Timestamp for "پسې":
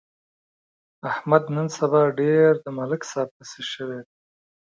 3.37-3.61